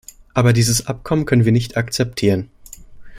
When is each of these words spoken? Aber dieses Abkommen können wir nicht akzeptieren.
Aber 0.33 0.51
dieses 0.51 0.87
Abkommen 0.87 1.27
können 1.27 1.45
wir 1.45 1.51
nicht 1.51 1.77
akzeptieren. 1.77 2.49